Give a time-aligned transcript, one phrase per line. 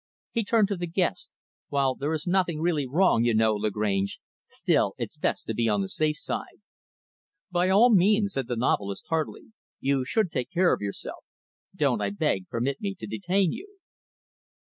[0.31, 1.29] He turned to the guest
[1.67, 5.81] "While there is nothing really wrong, you know, Lagrange, still it's best to be on
[5.81, 6.57] the safe side."
[7.51, 9.53] "By all means," said the novelist, heartily.
[9.79, 11.23] "You should take care of yourself.
[11.75, 13.77] Don't, I beg, permit me to detain you."